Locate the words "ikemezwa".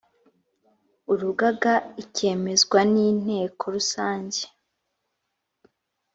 2.03-2.79